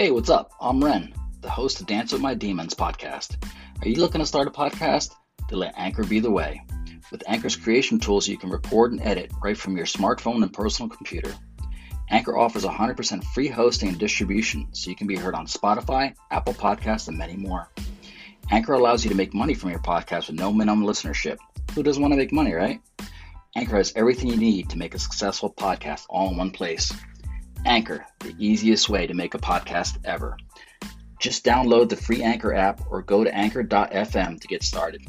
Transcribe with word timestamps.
Hey, 0.00 0.10
what's 0.10 0.30
up? 0.30 0.52
I'm 0.58 0.82
Ren, 0.82 1.12
the 1.42 1.50
host 1.50 1.78
of 1.78 1.86
Dance 1.86 2.10
with 2.10 2.22
My 2.22 2.32
Demons 2.32 2.72
podcast. 2.72 3.36
Are 3.82 3.86
you 3.86 4.00
looking 4.00 4.22
to 4.22 4.26
start 4.26 4.48
a 4.48 4.50
podcast? 4.50 5.14
Then 5.50 5.58
let 5.58 5.74
Anchor 5.76 6.04
be 6.04 6.20
the 6.20 6.30
way. 6.30 6.62
With 7.12 7.22
Anchor's 7.26 7.54
creation 7.54 8.00
tools, 8.00 8.26
you 8.26 8.38
can 8.38 8.48
record 8.48 8.92
and 8.92 9.02
edit 9.02 9.30
right 9.44 9.58
from 9.58 9.76
your 9.76 9.84
smartphone 9.84 10.42
and 10.42 10.50
personal 10.54 10.88
computer. 10.88 11.34
Anchor 12.08 12.38
offers 12.38 12.64
100% 12.64 13.22
free 13.34 13.48
hosting 13.48 13.90
and 13.90 13.98
distribution, 13.98 14.68
so 14.72 14.88
you 14.88 14.96
can 14.96 15.06
be 15.06 15.16
heard 15.16 15.34
on 15.34 15.44
Spotify, 15.46 16.14
Apple 16.30 16.54
Podcasts, 16.54 17.08
and 17.08 17.18
many 17.18 17.36
more. 17.36 17.68
Anchor 18.50 18.72
allows 18.72 19.04
you 19.04 19.10
to 19.10 19.16
make 19.16 19.34
money 19.34 19.52
from 19.52 19.68
your 19.68 19.80
podcast 19.80 20.28
with 20.28 20.36
no 20.36 20.50
minimum 20.50 20.88
listenership. 20.88 21.36
Who 21.74 21.82
doesn't 21.82 22.00
want 22.00 22.12
to 22.12 22.18
make 22.18 22.32
money, 22.32 22.54
right? 22.54 22.80
Anchor 23.54 23.76
has 23.76 23.92
everything 23.94 24.30
you 24.30 24.38
need 24.38 24.70
to 24.70 24.78
make 24.78 24.94
a 24.94 24.98
successful 24.98 25.52
podcast 25.52 26.06
all 26.08 26.30
in 26.30 26.38
one 26.38 26.52
place. 26.52 26.90
Anchor, 27.64 28.06
the 28.20 28.34
easiest 28.38 28.88
way 28.88 29.06
to 29.06 29.14
make 29.14 29.34
a 29.34 29.38
podcast 29.38 29.98
ever. 30.04 30.36
Just 31.18 31.44
download 31.44 31.88
the 31.88 31.96
free 31.96 32.22
Anchor 32.22 32.54
app 32.54 32.80
or 32.90 33.02
go 33.02 33.24
to 33.24 33.34
anchor.fm 33.34 34.40
to 34.40 34.48
get 34.48 34.62
started. 34.62 35.02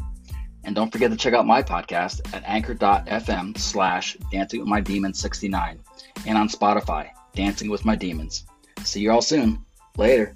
And 0.63 0.75
don't 0.75 0.91
forget 0.91 1.09
to 1.11 1.17
check 1.17 1.33
out 1.33 1.47
my 1.47 1.63
podcast 1.63 2.33
at 2.33 2.43
anchor.fm 2.45 3.57
slash 3.57 4.17
dancing 4.31 4.59
with 4.59 4.69
my 4.69 4.81
demons 4.81 5.19
69 5.19 5.79
and 6.27 6.37
on 6.37 6.49
Spotify, 6.49 7.09
Dancing 7.33 7.69
with 7.69 7.85
My 7.85 7.95
Demons. 7.95 8.45
See 8.83 9.01
you 9.01 9.11
all 9.11 9.21
soon. 9.21 9.65
Later. 9.97 10.35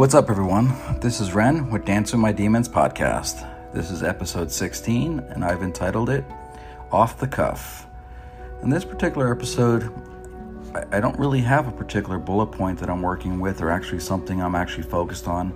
What's 0.00 0.14
up, 0.14 0.30
everyone? 0.30 0.72
This 1.02 1.20
is 1.20 1.34
Ren 1.34 1.68
with 1.68 1.84
Dance 1.84 2.12
with 2.12 2.22
My 2.22 2.32
Demons 2.32 2.70
podcast. 2.70 3.46
This 3.74 3.90
is 3.90 4.02
episode 4.02 4.50
16, 4.50 5.18
and 5.18 5.44
I've 5.44 5.62
entitled 5.62 6.08
it 6.08 6.24
Off 6.90 7.18
the 7.18 7.26
Cuff. 7.26 7.86
In 8.62 8.70
this 8.70 8.82
particular 8.82 9.30
episode, 9.30 9.92
I 10.90 11.00
don't 11.00 11.18
really 11.18 11.42
have 11.42 11.68
a 11.68 11.70
particular 11.70 12.18
bullet 12.18 12.46
point 12.46 12.78
that 12.78 12.88
I'm 12.88 13.02
working 13.02 13.40
with 13.40 13.60
or 13.60 13.70
actually 13.70 14.00
something 14.00 14.40
I'm 14.40 14.54
actually 14.54 14.84
focused 14.84 15.28
on. 15.28 15.52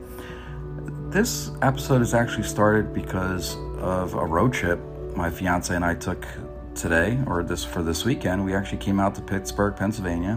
This 1.10 1.50
episode 1.62 2.02
is 2.02 2.12
actually 2.12 2.42
started 2.42 2.92
because 2.92 3.56
of 3.78 4.12
a 4.12 4.26
road 4.26 4.52
trip 4.52 4.78
my 5.16 5.30
fiance 5.30 5.74
and 5.74 5.82
I 5.82 5.94
took 5.94 6.26
today, 6.74 7.18
or 7.26 7.42
this 7.44 7.64
for 7.64 7.82
this 7.82 8.04
weekend. 8.04 8.44
We 8.44 8.54
actually 8.54 8.76
came 8.76 9.00
out 9.00 9.14
to 9.14 9.22
Pittsburgh, 9.22 9.74
Pennsylvania, 9.74 10.34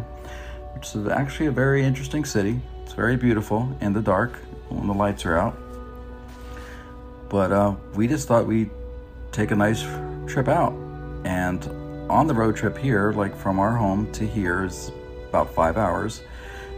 which 0.76 0.96
is 0.96 1.10
actually 1.10 1.48
a 1.48 1.52
very 1.52 1.84
interesting 1.84 2.24
city. 2.24 2.62
It's 2.88 2.94
very 2.94 3.18
beautiful 3.18 3.70
in 3.82 3.92
the 3.92 4.02
dark 4.02 4.38
when 4.70 4.88
the 4.88 4.94
lights 4.94 5.26
are 5.26 5.38
out. 5.38 5.58
But 7.28 7.52
uh, 7.52 7.76
we 7.96 8.08
just 8.08 8.30
thought 8.30 8.48
we'd 8.48 8.70
take 9.34 9.52
a 9.52 9.58
nice 9.58 9.82
trip 10.26 10.48
out. 10.48 10.72
And 11.26 11.66
on 12.10 12.28
the 12.28 12.34
road 12.34 12.56
trip 12.56 12.78
here, 12.78 13.12
like 13.12 13.36
from 13.36 13.60
our 13.60 13.76
home 13.76 14.10
to 14.14 14.26
here, 14.26 14.64
is 14.64 14.90
about 15.28 15.54
five 15.54 15.76
hours. 15.76 16.22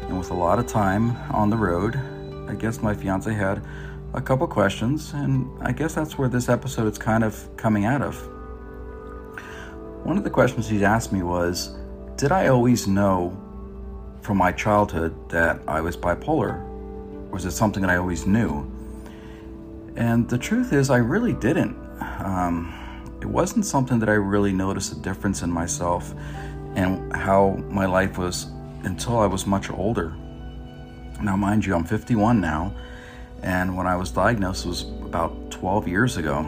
And 0.02 0.18
with 0.18 0.32
a 0.32 0.34
lot 0.34 0.58
of 0.58 0.66
time 0.66 1.16
on 1.32 1.52
the 1.52 1.58
road, 1.58 1.96
I 2.50 2.56
guess 2.56 2.82
my 2.82 2.96
fiance 2.96 3.32
had 3.32 3.64
a 4.16 4.20
couple 4.20 4.48
questions, 4.48 5.14
and 5.14 5.48
I 5.62 5.74
guess 5.74 5.94
that's 5.94 6.18
where 6.18 6.28
this 6.28 6.50
episode 6.50 6.92
is 6.92 6.98
kind 6.98 7.24
of 7.24 7.56
coming 7.56 7.86
out 7.86 8.02
of. 8.02 8.16
One 10.04 10.18
of 10.18 10.24
the 10.24 10.32
questions 10.32 10.68
he 10.68 10.84
asked 10.84 11.14
me 11.14 11.22
was 11.22 11.78
Did 12.16 12.32
I 12.32 12.48
always 12.48 12.88
know 12.88 13.38
from 14.22 14.38
my 14.38 14.52
childhood 14.52 15.30
that 15.30 15.62
I 15.68 15.82
was 15.82 15.96
bipolar? 15.96 16.66
Was 17.30 17.46
it 17.46 17.52
something 17.52 17.82
that 17.82 17.90
I 17.90 17.98
always 17.98 18.26
knew? 18.26 18.70
And 19.96 20.30
the 20.30 20.38
truth 20.38 20.74
is, 20.74 20.90
I 20.90 20.98
really 20.98 21.34
didn't. 21.34 21.76
Um, 22.20 22.74
it 23.22 23.28
wasn't 23.28 23.66
something 23.66 24.00
that 24.00 24.10
I 24.10 24.14
really 24.14 24.54
noticed 24.54 24.94
a 24.94 24.96
difference 24.96 25.42
in 25.42 25.52
myself 25.52 26.14
and 26.76 27.14
how 27.16 27.52
my 27.70 27.86
life 27.86 28.18
was 28.18 28.48
until 28.84 29.20
I 29.20 29.26
was 29.26 29.46
much 29.46 29.70
older. 29.70 30.16
Now, 31.22 31.36
mind 31.36 31.66
you, 31.66 31.76
I'm 31.76 31.84
51 31.84 32.40
now, 32.40 32.74
and 33.44 33.76
when 33.76 33.88
I 33.88 33.96
was 33.96 34.12
diagnosed 34.12 34.66
was 34.66 34.84
about 34.84 35.52
12 35.52 35.88
years 35.88 36.18
ago. 36.18 36.44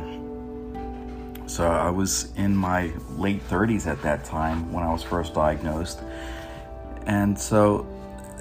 So 1.47 1.67
I 1.67 1.89
was 1.89 2.31
in 2.37 2.55
my 2.55 2.93
late 3.17 3.45
30s 3.49 3.85
at 3.85 4.01
that 4.03 4.23
time 4.23 4.71
when 4.71 4.85
I 4.85 4.93
was 4.93 5.03
first 5.03 5.33
diagnosed. 5.33 5.99
And 7.05 7.37
so 7.37 7.87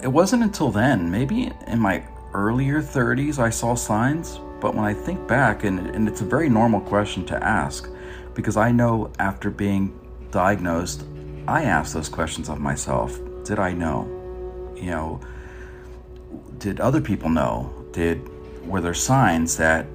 it 0.02 0.08
wasn't 0.08 0.42
until 0.42 0.70
then, 0.70 1.10
maybe 1.10 1.52
in 1.66 1.78
my 1.78 2.04
earlier 2.34 2.82
30s, 2.82 3.38
I 3.38 3.50
saw 3.50 3.74
signs. 3.74 4.40
But 4.60 4.74
when 4.74 4.84
I 4.84 4.92
think 4.92 5.26
back, 5.26 5.64
and, 5.64 5.86
and 5.94 6.08
it's 6.08 6.20
a 6.20 6.24
very 6.24 6.48
normal 6.48 6.80
question 6.80 7.24
to 7.26 7.42
ask, 7.42 7.88
because 8.34 8.56
I 8.56 8.72
know 8.72 9.10
after 9.18 9.50
being 9.50 9.98
diagnosed, 10.30 11.04
I 11.48 11.64
asked 11.64 11.94
those 11.94 12.08
questions 12.08 12.48
of 12.48 12.60
myself. 12.60 13.18
Did 13.44 13.58
I 13.58 13.72
know? 13.72 14.04
You 14.76 14.90
know, 14.90 15.20
did 16.58 16.80
other 16.80 17.00
people 17.00 17.28
know? 17.28 17.72
Did 17.92 18.28
were 18.66 18.80
there 18.80 18.94
signs 18.94 19.56
that 19.56 19.86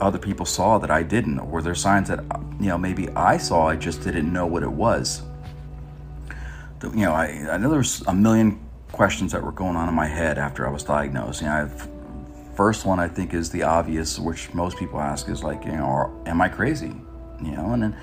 other 0.00 0.18
people 0.18 0.44
saw 0.44 0.78
that 0.78 0.90
I 0.90 1.02
didn't? 1.02 1.38
Or 1.38 1.46
were 1.46 1.62
there 1.62 1.74
signs 1.74 2.08
that 2.08 2.24
you 2.58 2.66
know 2.66 2.78
maybe 2.78 3.08
I 3.10 3.36
saw 3.38 3.68
I 3.68 3.76
just 3.76 4.02
didn't 4.02 4.32
know 4.32 4.46
what 4.46 4.62
it 4.62 4.72
was? 4.72 5.22
You 6.82 7.04
know, 7.04 7.12
I, 7.12 7.46
I 7.50 7.56
know 7.58 7.70
there's 7.70 8.02
a 8.02 8.14
million 8.14 8.58
questions 8.92 9.32
that 9.32 9.42
were 9.42 9.52
going 9.52 9.76
on 9.76 9.88
in 9.88 9.94
my 9.94 10.06
head 10.06 10.38
after 10.38 10.66
I 10.66 10.70
was 10.70 10.82
diagnosed. 10.82 11.42
You 11.42 11.48
know, 11.48 11.54
I've 11.54 11.88
first 12.56 12.84
one 12.84 13.00
I 13.00 13.08
think 13.08 13.32
is 13.32 13.50
the 13.50 13.62
obvious, 13.62 14.18
which 14.18 14.52
most 14.52 14.76
people 14.76 15.00
ask 15.00 15.28
is 15.28 15.42
like, 15.42 15.64
you 15.64 15.72
know, 15.72 16.22
am 16.26 16.40
I 16.40 16.48
crazy? 16.48 16.94
You 17.42 17.52
know, 17.52 17.72
and 17.72 17.82
then 17.82 17.96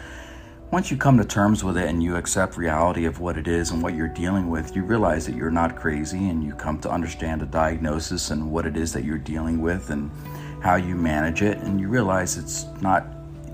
once 0.72 0.92
you 0.92 0.98
come 0.98 1.18
to 1.18 1.26
terms 1.26 1.64
with 1.64 1.78
it 1.78 1.88
and 1.88 2.04
you 2.04 2.16
accept 2.16 2.58
reality 2.58 3.06
of 3.06 3.20
what 3.20 3.38
it 3.38 3.48
is 3.48 3.72
and 3.72 3.82
what 3.82 3.94
you're 3.94 4.08
dealing 4.08 4.50
with, 4.50 4.76
you 4.76 4.84
realize 4.84 5.26
that 5.26 5.36
you're 5.36 5.52
not 5.52 5.76
crazy 5.76 6.30
and 6.30 6.44
you 6.44 6.54
come 6.54 6.80
to 6.80 6.90
understand 6.90 7.42
a 7.42 7.46
diagnosis 7.46 8.32
and 8.32 8.52
what 8.52 8.66
it 8.66 8.76
is 8.76 8.92
that 8.94 9.04
you're 9.04 9.18
dealing 9.18 9.62
with 9.62 9.90
and 9.92 10.12
how 10.62 10.76
you 10.76 10.96
manage 10.96 11.42
it 11.42 11.58
and 11.60 11.80
you 11.80 11.88
realize 11.88 12.38
it's 12.38 12.66
not 12.82 13.06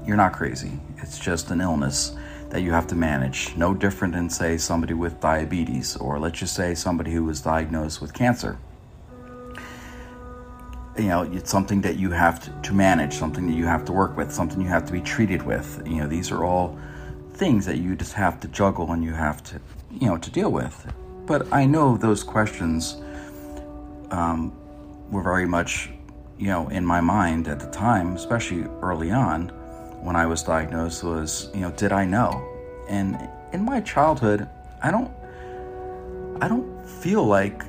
you're 0.06 0.18
not 0.18 0.34
crazy. 0.34 0.72
It's 0.98 1.20
just 1.20 1.52
an 1.52 1.62
illness 1.62 2.16
that 2.53 2.61
you 2.61 2.71
have 2.71 2.85
to 2.85 2.94
manage. 2.94 3.55
No 3.57 3.73
different 3.73 4.13
than 4.13 4.29
say 4.29 4.59
somebody 4.59 4.94
with 4.94 5.19
diabetes 5.19 5.97
or 5.97 6.19
let's 6.19 6.38
just 6.38 6.55
say 6.55 6.75
somebody 6.75 7.11
who 7.11 7.23
was 7.23 7.41
diagnosed 7.41 8.00
with 8.00 8.13
cancer. 8.13 8.59
You 10.95 11.07
know 11.07 11.23
it's 11.23 11.50
something 11.50 11.81
that 11.81 11.95
you 11.97 12.11
have 12.11 12.61
to, 12.61 12.73
manage 12.73 13.15
something 13.15 13.47
that 13.47 13.53
you 13.53 13.65
have 13.65 13.83
to 13.85 13.91
work 13.91 14.15
with 14.15 14.31
something 14.31 14.61
you 14.61 14.67
have 14.67 14.85
to 14.85 14.94
be 14.94 15.01
treated 15.01 15.41
with. 15.41 15.81
You 15.88 15.95
know 16.01 16.07
these 16.07 16.29
are 16.29 16.44
all 16.44 16.77
things 17.31 17.65
that 17.65 17.77
you 17.79 17.95
just 17.95 18.13
have 18.13 18.39
to 18.41 18.47
juggle 18.50 18.91
and 18.91 19.03
you 19.03 19.13
have 19.13 19.44
to 19.45 19.59
you 19.89 20.05
know 20.07 20.17
to 20.17 20.29
deal 20.29 20.51
with. 20.51 20.75
But 21.25 21.51
i 21.51 21.65
know 21.65 21.97
those 21.97 22.21
questions 22.21 22.97
um, 24.11 24.53
were 25.09 25.23
very 25.23 25.47
much 25.47 25.89
you 26.38 26.50
know 26.50 26.69
in 26.69 26.85
my 26.85 27.01
mind 27.01 27.47
at 27.47 27.59
the 27.59 27.71
time 27.71 28.15
especially 28.15 28.65
early 28.83 29.09
on 29.09 29.51
when 30.03 30.15
i 30.15 30.25
was 30.25 30.44
diagnosed 30.44 31.03
was 31.03 31.50
you 31.53 31.61
know 31.61 31.71
did 31.71 31.91
i 31.91 32.05
know? 32.05 32.29
And 32.89 33.17
in 33.53 33.63
my 33.63 33.79
childhood 33.81 34.47
i 34.81 34.91
don't 34.91 35.11
i 36.41 36.47
don't 36.47 36.85
feel 36.85 37.23
like 37.23 37.63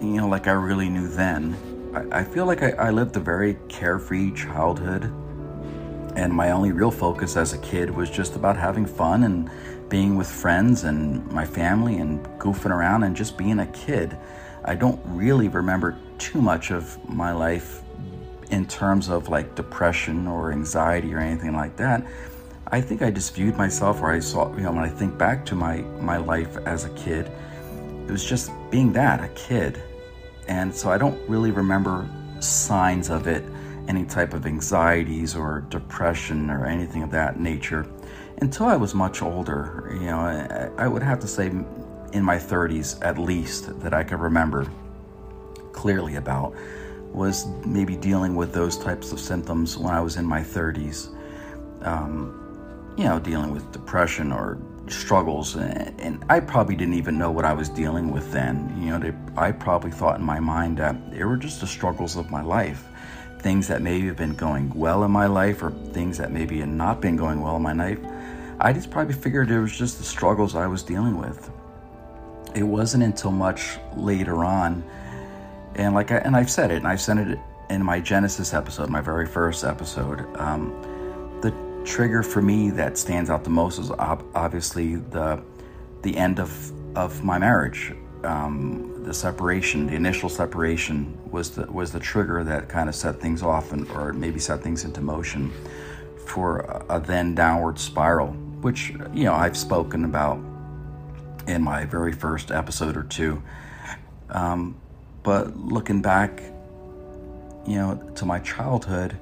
you 0.00 0.16
know 0.16 0.28
like 0.28 0.48
i 0.48 0.52
really 0.52 0.88
knew 0.88 1.08
then. 1.08 1.56
I, 1.94 2.20
I 2.20 2.24
feel 2.24 2.46
like 2.46 2.62
I, 2.62 2.70
I 2.70 2.90
lived 2.90 3.16
a 3.16 3.20
very 3.20 3.56
carefree 3.68 4.32
childhood, 4.32 5.04
and 6.16 6.32
my 6.32 6.50
only 6.50 6.72
real 6.72 6.90
focus 6.90 7.36
as 7.36 7.52
a 7.52 7.58
kid 7.58 7.90
was 7.90 8.10
just 8.10 8.36
about 8.36 8.56
having 8.56 8.86
fun 8.86 9.24
and 9.24 9.50
being 9.88 10.16
with 10.16 10.30
friends 10.30 10.84
and 10.84 11.26
my 11.32 11.44
family 11.44 11.98
and 11.98 12.24
goofing 12.38 12.70
around 12.70 13.02
and 13.02 13.16
just 13.16 13.36
being 13.36 13.58
a 13.58 13.66
kid. 13.66 14.16
I 14.64 14.74
don't 14.74 15.00
really 15.04 15.48
remember 15.48 15.98
too 16.18 16.40
much 16.40 16.70
of 16.70 16.96
my 17.08 17.32
life 17.32 17.82
in 18.50 18.66
terms 18.66 19.08
of 19.08 19.28
like 19.28 19.54
depression 19.54 20.26
or 20.26 20.52
anxiety 20.52 21.14
or 21.14 21.18
anything 21.18 21.54
like 21.54 21.76
that. 21.76 22.06
I 22.72 22.80
think 22.80 23.02
I 23.02 23.10
just 23.10 23.34
viewed 23.34 23.56
myself, 23.56 24.00
or 24.00 24.12
I 24.12 24.20
saw, 24.20 24.54
you 24.54 24.62
know, 24.62 24.72
when 24.72 24.84
I 24.84 24.88
think 24.88 25.18
back 25.18 25.44
to 25.46 25.54
my 25.54 25.78
my 26.00 26.18
life 26.18 26.56
as 26.66 26.84
a 26.84 26.90
kid, 26.90 27.30
it 28.06 28.10
was 28.10 28.24
just 28.24 28.50
being 28.70 28.92
that 28.92 29.22
a 29.22 29.28
kid 29.28 29.82
and 30.50 30.74
so 30.74 30.90
I 30.90 30.98
don't 30.98 31.16
really 31.28 31.52
remember 31.52 32.08
signs 32.40 33.08
of 33.08 33.28
it, 33.28 33.44
any 33.86 34.04
type 34.04 34.34
of 34.34 34.46
anxieties 34.46 35.36
or 35.36 35.60
depression 35.70 36.50
or 36.50 36.66
anything 36.66 37.04
of 37.04 37.10
that 37.12 37.38
nature 37.38 37.86
until 38.38 38.66
I 38.66 38.74
was 38.74 38.92
much 38.92 39.22
older. 39.22 39.90
You 39.92 40.06
know, 40.06 40.18
I, 40.18 40.84
I 40.84 40.88
would 40.88 41.04
have 41.04 41.20
to 41.20 41.28
say 41.28 41.46
in 41.46 42.24
my 42.24 42.36
30s 42.36 42.98
at 43.00 43.16
least 43.16 43.80
that 43.80 43.94
I 43.94 44.02
could 44.02 44.18
remember 44.18 44.66
clearly 45.70 46.16
about 46.16 46.56
was 47.12 47.46
maybe 47.66 47.96
dealing 47.96 48.36
with 48.36 48.52
those 48.52 48.76
types 48.76 49.12
of 49.12 49.20
symptoms 49.20 49.76
when 49.76 49.92
I 49.92 50.00
was 50.00 50.16
in 50.16 50.24
my 50.24 50.40
30s. 50.40 51.08
Um, 51.82 52.36
you 52.96 53.04
know, 53.04 53.18
dealing 53.18 53.52
with 53.52 53.70
depression 53.72 54.32
or 54.32 54.58
struggles, 54.88 55.56
and 55.56 56.24
I 56.28 56.40
probably 56.40 56.76
didn't 56.76 56.94
even 56.94 57.16
know 57.18 57.30
what 57.30 57.44
I 57.44 57.52
was 57.52 57.68
dealing 57.68 58.10
with 58.10 58.30
then. 58.32 58.76
You 58.82 58.90
know, 58.90 58.98
they, 58.98 59.14
I 59.36 59.52
probably 59.52 59.90
thought 59.90 60.18
in 60.18 60.24
my 60.24 60.40
mind 60.40 60.78
that 60.78 61.10
they 61.10 61.24
were 61.24 61.36
just 61.36 61.60
the 61.60 61.66
struggles 61.66 62.16
of 62.16 62.30
my 62.30 62.42
life, 62.42 62.84
things 63.38 63.68
that 63.68 63.82
maybe 63.82 64.06
have 64.08 64.16
been 64.16 64.34
going 64.34 64.70
well 64.74 65.04
in 65.04 65.10
my 65.10 65.26
life, 65.26 65.62
or 65.62 65.70
things 65.92 66.18
that 66.18 66.32
maybe 66.32 66.60
had 66.60 66.68
not 66.68 67.00
been 67.00 67.16
going 67.16 67.40
well 67.40 67.56
in 67.56 67.62
my 67.62 67.72
life. 67.72 67.98
I 68.58 68.72
just 68.72 68.90
probably 68.90 69.14
figured 69.14 69.50
it 69.50 69.60
was 69.60 69.76
just 69.76 69.98
the 69.98 70.04
struggles 70.04 70.54
I 70.54 70.66
was 70.66 70.82
dealing 70.82 71.16
with. 71.16 71.50
It 72.54 72.64
wasn't 72.64 73.04
until 73.04 73.30
much 73.30 73.78
later 73.96 74.44
on, 74.44 74.84
and 75.80 75.94
like 75.94 76.12
I, 76.12 76.16
and 76.18 76.36
I've 76.36 76.50
said 76.50 76.70
it, 76.70 76.76
and 76.76 76.86
I've 76.86 77.00
said 77.00 77.18
it 77.18 77.38
in 77.70 77.82
my 77.82 78.00
Genesis 78.00 78.52
episode, 78.52 78.90
my 78.90 79.00
very 79.00 79.26
first 79.26 79.64
episode. 79.64 80.26
Um, 80.36 80.74
the 81.40 81.54
trigger 81.84 82.22
for 82.22 82.42
me 82.42 82.70
that 82.70 82.98
stands 82.98 83.30
out 83.30 83.44
the 83.44 83.50
most 83.50 83.78
is 83.78 83.90
ob- 83.92 84.24
obviously 84.34 84.96
the 84.96 85.42
the 86.02 86.16
end 86.16 86.38
of 86.38 86.72
of 86.96 87.24
my 87.24 87.38
marriage. 87.38 87.94
Um, 88.24 89.02
the 89.04 89.14
separation, 89.14 89.86
the 89.86 89.94
initial 89.94 90.28
separation, 90.28 91.16
was 91.30 91.52
the 91.52 91.64
was 91.72 91.92
the 91.92 92.00
trigger 92.00 92.44
that 92.44 92.68
kind 92.68 92.90
of 92.90 92.94
set 92.94 93.18
things 93.18 93.42
off, 93.42 93.72
and 93.72 93.90
or 93.92 94.12
maybe 94.12 94.38
set 94.38 94.62
things 94.62 94.84
into 94.84 95.00
motion 95.00 95.50
for 96.26 96.58
a, 96.58 96.96
a 96.96 97.00
then 97.00 97.34
downward 97.34 97.78
spiral, 97.78 98.28
which 98.60 98.90
you 99.14 99.24
know 99.24 99.34
I've 99.34 99.56
spoken 99.56 100.04
about 100.04 100.38
in 101.46 101.62
my 101.62 101.86
very 101.86 102.12
first 102.12 102.50
episode 102.50 102.98
or 102.98 103.04
two. 103.04 103.42
Um, 104.28 104.76
but 105.22 105.56
looking 105.56 106.02
back, 106.02 106.42
you 107.66 107.76
know, 107.76 107.96
to 108.16 108.24
my 108.24 108.38
childhood 108.40 109.16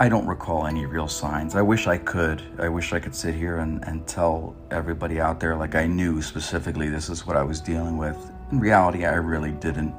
I 0.00 0.08
don't 0.08 0.26
recall 0.28 0.66
any 0.66 0.86
real 0.86 1.08
signs. 1.08 1.56
I 1.56 1.62
wish 1.62 1.88
I 1.88 1.98
could. 1.98 2.40
I 2.60 2.68
wish 2.68 2.92
I 2.92 3.00
could 3.00 3.16
sit 3.16 3.34
here 3.34 3.58
and, 3.58 3.82
and 3.84 4.06
tell 4.06 4.54
everybody 4.70 5.20
out 5.20 5.40
there 5.40 5.56
like 5.56 5.74
I 5.74 5.86
knew 5.86 6.22
specifically 6.22 6.88
this 6.88 7.08
is 7.08 7.26
what 7.26 7.36
I 7.36 7.42
was 7.42 7.60
dealing 7.60 7.96
with. 7.96 8.16
In 8.52 8.60
reality, 8.60 9.06
I 9.06 9.14
really 9.14 9.50
didn't. 9.50 9.92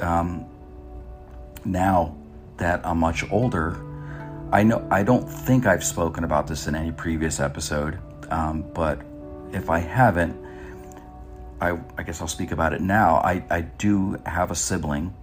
Um, 0.00 0.44
now 1.64 2.16
that 2.56 2.84
I'm 2.84 2.98
much 2.98 3.30
older, 3.30 3.80
I 4.50 4.64
know 4.64 4.84
I 4.90 5.04
don't 5.04 5.28
think 5.28 5.64
I've 5.64 5.84
spoken 5.84 6.24
about 6.24 6.48
this 6.48 6.66
in 6.66 6.74
any 6.74 6.90
previous 6.90 7.38
episode, 7.38 8.00
um, 8.32 8.64
but 8.74 9.00
if 9.52 9.70
I 9.70 9.78
haven't, 9.78 10.36
I, 11.60 11.78
I 11.96 12.02
guess 12.02 12.20
I'll 12.20 12.28
speak 12.28 12.52
about 12.52 12.72
it 12.72 12.80
now. 12.80 13.16
I, 13.16 13.44
I 13.50 13.60
do 13.62 14.20
have 14.26 14.50
a 14.50 14.54
sibling 14.54 15.14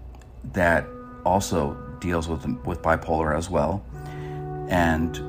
that 0.53 0.85
also 1.25 1.77
deals 1.99 2.27
with 2.27 2.45
with 2.65 2.81
bipolar 2.81 3.37
as 3.37 3.49
well, 3.49 3.83
and 4.69 5.19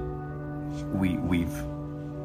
we 0.98 1.16
we've 1.18 1.62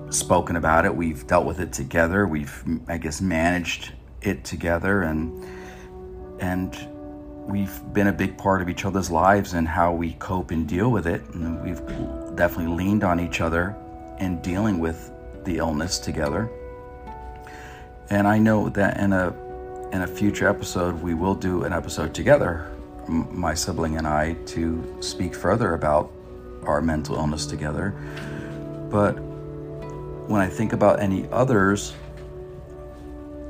spoken 0.09 0.55
about 0.55 0.85
it. 0.85 0.95
We've 0.95 1.25
dealt 1.27 1.45
with 1.45 1.59
it 1.59 1.73
together. 1.73 2.25
We've 2.25 2.63
I 2.87 2.97
guess 2.97 3.21
managed 3.21 3.93
it 4.21 4.43
together, 4.43 5.03
and 5.03 5.45
and 6.39 6.77
we've 7.47 7.81
been 7.93 8.07
a 8.07 8.13
big 8.13 8.37
part 8.37 8.61
of 8.61 8.69
each 8.69 8.85
other's 8.85 9.09
lives 9.09 9.53
and 9.53 9.67
how 9.67 9.93
we 9.93 10.13
cope 10.13 10.51
and 10.51 10.67
deal 10.67 10.91
with 10.91 11.07
it. 11.07 11.21
And 11.33 11.61
we've 11.63 11.85
definitely 12.35 12.73
leaned 12.75 13.03
on 13.03 13.19
each 13.19 13.41
other 13.41 13.75
in 14.19 14.41
dealing 14.41 14.79
with 14.79 15.11
the 15.43 15.57
illness 15.57 15.97
together. 15.97 16.49
And 18.09 18.27
I 18.27 18.37
know 18.37 18.69
that 18.69 18.99
in 18.99 19.13
a 19.13 19.35
in 19.91 20.01
a 20.01 20.07
future 20.07 20.49
episode 20.49 21.01
we 21.01 21.13
will 21.13 21.35
do 21.35 21.63
an 21.63 21.71
episode 21.71 22.13
together 22.13 22.69
my 23.07 23.53
sibling 23.53 23.97
and 23.97 24.07
I 24.07 24.33
to 24.47 24.97
speak 24.99 25.33
further 25.33 25.73
about 25.73 26.11
our 26.63 26.81
mental 26.81 27.15
illness 27.15 27.45
together. 27.45 27.91
But 28.89 29.13
when 30.27 30.41
I 30.41 30.47
think 30.47 30.73
about 30.73 30.99
any 30.99 31.27
others, 31.31 31.95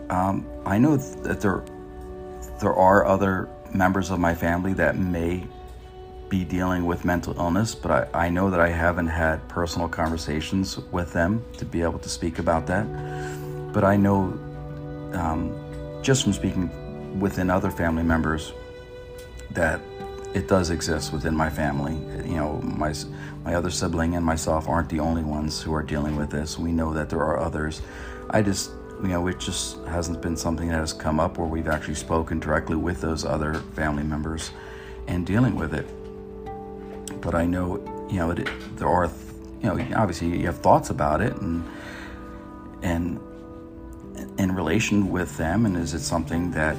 um, 0.09 0.45
I 0.65 0.77
know 0.77 0.97
that 0.97 1.41
there 1.41 1.63
there 2.59 2.73
are 2.73 3.05
other 3.05 3.49
members 3.73 4.09
of 4.09 4.19
my 4.19 4.33
family 4.33 4.73
that 4.73 4.97
may 4.97 5.45
be 6.29 6.43
dealing 6.43 6.85
with 6.85 7.05
mental 7.05 7.37
illness, 7.37 7.73
but 7.75 8.09
I, 8.13 8.25
I 8.25 8.29
know 8.29 8.49
that 8.49 8.59
I 8.59 8.69
haven't 8.69 9.07
had 9.07 9.47
personal 9.47 9.87
conversations 9.87 10.77
with 10.91 11.13
them 11.13 11.43
to 11.57 11.65
be 11.65 11.81
able 11.81 11.99
to 11.99 12.09
speak 12.09 12.39
about 12.39 12.67
that. 12.67 12.85
But 13.71 13.83
I 13.83 13.95
know 13.95 14.37
um, 15.13 15.55
just 16.01 16.23
from 16.23 16.33
speaking 16.33 17.19
within 17.19 17.49
other 17.49 17.71
family 17.71 18.03
members 18.03 18.53
that 19.51 19.81
it 20.33 20.47
does 20.47 20.69
exist 20.69 21.13
within 21.13 21.35
my 21.35 21.49
family. 21.49 21.93
You 22.29 22.35
know, 22.35 22.61
my 22.61 22.93
my 23.43 23.55
other 23.55 23.71
sibling 23.71 24.15
and 24.15 24.25
myself 24.25 24.67
aren't 24.67 24.89
the 24.89 24.99
only 24.99 25.23
ones 25.23 25.61
who 25.61 25.73
are 25.73 25.83
dealing 25.83 26.15
with 26.15 26.29
this. 26.29 26.59
We 26.59 26.71
know 26.71 26.93
that 26.93 27.09
there 27.09 27.21
are 27.21 27.39
others. 27.39 27.81
I 28.29 28.41
just, 28.41 28.71
you 29.01 29.07
know, 29.07 29.25
it 29.27 29.39
just 29.39 29.77
hasn't 29.85 30.21
been 30.21 30.35
something 30.35 30.67
that 30.67 30.79
has 30.79 30.93
come 30.93 31.19
up 31.19 31.37
where 31.37 31.47
we've 31.47 31.69
actually 31.69 31.95
spoken 31.95 32.39
directly 32.39 32.75
with 32.75 32.99
those 33.01 33.23
other 33.23 33.55
family 33.75 34.03
members 34.03 34.51
and 35.07 35.25
dealing 35.25 35.55
with 35.55 35.73
it. 35.73 35.87
But 37.21 37.35
I 37.35 37.45
know, 37.45 37.77
you 38.09 38.17
know, 38.17 38.31
it, 38.31 38.49
there 38.75 38.89
are, 38.89 39.09
you 39.61 39.69
know, 39.69 39.87
obviously 39.95 40.37
you 40.37 40.45
have 40.47 40.59
thoughts 40.59 40.89
about 40.89 41.21
it 41.21 41.35
and 41.37 41.63
and 42.83 43.19
in 44.37 44.53
relation 44.53 45.09
with 45.09 45.35
them, 45.37 45.65
and 45.65 45.75
is 45.77 45.93
it 45.93 46.01
something 46.01 46.51
that 46.51 46.77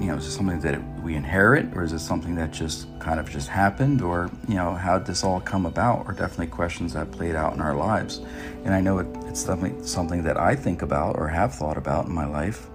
you 0.00 0.06
know, 0.06 0.16
is 0.16 0.26
it 0.26 0.30
something 0.30 0.60
that 0.60 0.80
we 1.02 1.14
inherit, 1.14 1.76
or 1.76 1.82
is 1.82 1.92
it 1.92 1.98
something 1.98 2.34
that 2.36 2.52
just 2.52 2.86
kind 3.00 3.20
of 3.20 3.28
just 3.28 3.48
happened, 3.48 4.00
or 4.00 4.30
you 4.48 4.54
know, 4.54 4.74
how 4.74 4.96
did 4.96 5.06
this 5.06 5.22
all 5.22 5.40
come 5.40 5.66
about? 5.66 6.06
Are 6.06 6.12
definitely 6.12 6.46
questions 6.46 6.94
that 6.94 7.10
played 7.10 7.34
out 7.34 7.52
in 7.52 7.60
our 7.60 7.74
lives, 7.74 8.22
and 8.64 8.72
I 8.72 8.80
know 8.80 8.98
it, 8.98 9.06
it's 9.26 9.44
definitely 9.44 9.86
something 9.86 10.22
that 10.22 10.38
I 10.38 10.56
think 10.56 10.80
about 10.80 11.18
or 11.18 11.28
have 11.28 11.54
thought 11.54 11.76
about 11.76 12.06
in 12.06 12.12
my 12.12 12.26
life. 12.26 12.66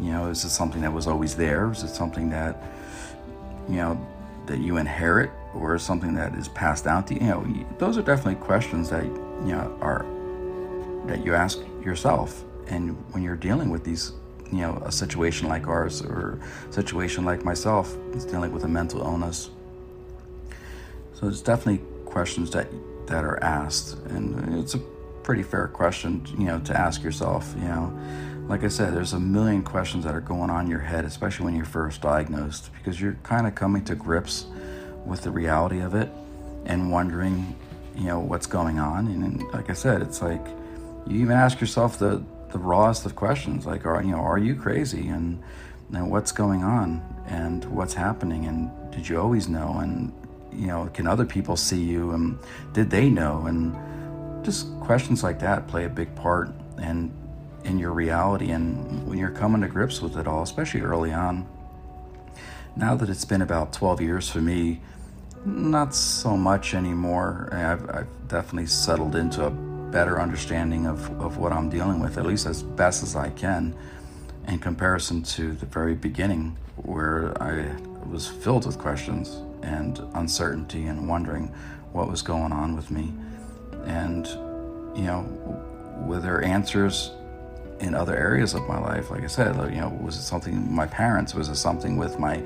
You 0.00 0.10
know, 0.10 0.30
is 0.30 0.44
it 0.44 0.50
something 0.50 0.80
that 0.82 0.92
was 0.92 1.06
always 1.06 1.36
there? 1.36 1.70
Is 1.70 1.82
it 1.82 1.88
something 1.88 2.30
that, 2.30 2.62
you 3.68 3.76
know, 3.76 4.06
that 4.46 4.58
you 4.58 4.76
inherit 4.76 5.30
or 5.54 5.78
something 5.78 6.14
that 6.14 6.34
is 6.34 6.48
passed 6.48 6.84
down 6.84 7.04
to 7.04 7.14
you? 7.14 7.20
You 7.20 7.32
know, 7.62 7.76
those 7.78 7.98
are 7.98 8.02
definitely 8.02 8.36
questions 8.36 8.90
that 8.90 9.04
you 9.04 9.52
know 9.52 9.78
are 9.80 10.04
that 11.06 11.24
you 11.24 11.34
ask 11.34 11.60
yourself. 11.84 12.44
And 12.68 12.96
when 13.12 13.22
you're 13.22 13.36
dealing 13.36 13.70
with 13.70 13.84
these, 13.84 14.12
you 14.52 14.58
know, 14.58 14.82
a 14.84 14.92
situation 14.92 15.48
like 15.48 15.66
ours 15.66 16.02
or 16.02 16.38
a 16.68 16.72
situation 16.72 17.24
like 17.24 17.44
myself 17.44 17.96
is 18.12 18.24
dealing 18.24 18.52
with 18.52 18.64
a 18.64 18.68
mental 18.68 19.00
illness. 19.00 19.50
So 21.14 21.28
it's 21.28 21.40
definitely 21.40 21.84
questions 22.04 22.50
that 22.52 22.68
that 23.06 23.24
are 23.24 23.42
asked, 23.42 23.96
and 24.10 24.54
it's 24.58 24.74
a 24.74 24.78
pretty 25.22 25.42
fair 25.42 25.66
question, 25.66 26.24
you 26.38 26.44
know, 26.44 26.60
to 26.60 26.78
ask 26.78 27.02
yourself. 27.02 27.54
You 27.56 27.68
know, 27.68 27.98
like 28.48 28.64
I 28.64 28.68
said, 28.68 28.94
there's 28.94 29.14
a 29.14 29.20
million 29.20 29.62
questions 29.62 30.04
that 30.04 30.14
are 30.14 30.20
going 30.20 30.50
on 30.50 30.66
in 30.66 30.70
your 30.70 30.80
head, 30.80 31.04
especially 31.04 31.46
when 31.46 31.56
you're 31.56 31.64
first 31.64 32.02
diagnosed, 32.02 32.70
because 32.74 33.00
you're 33.00 33.16
kind 33.22 33.46
of 33.46 33.54
coming 33.54 33.84
to 33.86 33.94
grips 33.94 34.46
with 35.04 35.22
the 35.22 35.30
reality 35.30 35.80
of 35.80 35.94
it 35.94 36.10
and 36.66 36.90
wondering, 36.90 37.56
you 37.96 38.04
know, 38.04 38.20
what's 38.20 38.46
going 38.46 38.78
on. 38.78 39.06
And, 39.06 39.24
and 39.24 39.52
like 39.52 39.70
I 39.70 39.74
said, 39.74 40.02
it's 40.02 40.22
like 40.22 40.46
you 41.06 41.20
even 41.20 41.36
ask 41.36 41.60
yourself 41.60 41.98
the 41.98 42.22
the 42.50 42.58
rawest 42.58 43.06
of 43.06 43.14
questions, 43.16 43.66
like, 43.66 43.86
are 43.86 44.02
you 44.02 44.12
know, 44.12 44.18
are 44.18 44.38
you 44.38 44.54
crazy, 44.54 45.08
and 45.08 45.42
what's 45.90 46.32
going 46.32 46.62
on, 46.62 47.02
and 47.26 47.64
what's 47.66 47.94
happening, 47.94 48.46
and 48.46 48.70
did 48.90 49.08
you 49.08 49.20
always 49.20 49.48
know, 49.48 49.78
and 49.80 50.12
you 50.52 50.66
know, 50.66 50.88
can 50.92 51.06
other 51.06 51.24
people 51.24 51.56
see 51.56 51.82
you, 51.82 52.12
and 52.12 52.38
did 52.72 52.90
they 52.90 53.08
know, 53.08 53.46
and 53.46 53.74
just 54.44 54.68
questions 54.80 55.22
like 55.22 55.38
that 55.40 55.66
play 55.68 55.84
a 55.84 55.88
big 55.88 56.14
part, 56.14 56.50
and 56.78 57.12
in 57.64 57.78
your 57.78 57.92
reality 57.92 58.50
and 58.50 59.06
when 59.06 59.18
you're 59.18 59.30
coming 59.30 59.60
to 59.60 59.68
grips 59.68 60.00
with 60.00 60.16
it 60.16 60.26
all, 60.26 60.42
especially 60.42 60.80
early 60.80 61.12
on. 61.12 61.46
Now 62.76 62.94
that 62.96 63.10
it's 63.10 63.24
been 63.24 63.42
about 63.42 63.72
12 63.72 64.00
years 64.00 64.28
for 64.28 64.40
me, 64.40 64.80
not 65.44 65.94
so 65.94 66.36
much 66.36 66.74
anymore. 66.74 67.48
I've, 67.52 67.90
I've 67.90 68.28
definitely 68.28 68.66
settled 68.66 69.16
into 69.16 69.44
a 69.44 69.50
better 69.90 70.20
understanding 70.20 70.86
of, 70.86 71.10
of 71.20 71.38
what 71.38 71.52
I'm 71.52 71.68
dealing 71.68 72.00
with, 72.00 72.18
at 72.18 72.26
least 72.26 72.46
as 72.46 72.62
best 72.62 73.02
as 73.02 73.16
I 73.16 73.30
can, 73.30 73.74
in 74.46 74.58
comparison 74.58 75.22
to 75.22 75.52
the 75.52 75.66
very 75.66 75.94
beginning, 75.94 76.56
where 76.76 77.40
I 77.42 77.74
was 78.08 78.26
filled 78.26 78.66
with 78.66 78.78
questions 78.78 79.42
and 79.62 79.98
uncertainty 80.14 80.86
and 80.86 81.08
wondering 81.08 81.48
what 81.92 82.08
was 82.08 82.22
going 82.22 82.52
on 82.52 82.76
with 82.76 82.90
me. 82.90 83.12
And, 83.84 84.26
you 84.96 85.04
know, 85.04 85.22
were 86.06 86.20
there 86.20 86.42
answers 86.44 87.10
in 87.80 87.94
other 87.94 88.16
areas 88.16 88.54
of 88.54 88.66
my 88.68 88.78
life. 88.78 89.10
Like 89.10 89.22
I 89.22 89.26
said, 89.26 89.54
you 89.72 89.80
know, 89.80 89.96
was 90.02 90.16
it 90.16 90.22
something 90.22 90.72
my 90.72 90.86
parents? 90.86 91.34
Was 91.34 91.48
it 91.48 91.56
something 91.56 91.96
with 91.96 92.18
my 92.18 92.42